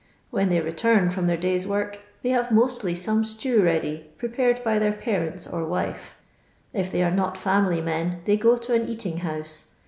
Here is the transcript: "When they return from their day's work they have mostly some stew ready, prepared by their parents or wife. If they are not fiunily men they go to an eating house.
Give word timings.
"When 0.31 0.49
they 0.49 0.59
return 0.61 1.11
from 1.11 1.27
their 1.27 1.37
day's 1.37 1.67
work 1.67 1.99
they 2.23 2.29
have 2.29 2.51
mostly 2.51 2.95
some 2.95 3.23
stew 3.23 3.61
ready, 3.61 4.09
prepared 4.17 4.63
by 4.63 4.79
their 4.79 4.93
parents 4.93 5.45
or 5.45 5.63
wife. 5.63 6.19
If 6.73 6.91
they 6.91 7.03
are 7.03 7.11
not 7.11 7.35
fiunily 7.35 7.83
men 7.83 8.21
they 8.25 8.35
go 8.35 8.57
to 8.57 8.73
an 8.73 8.87
eating 8.87 9.17
house. 9.17 9.65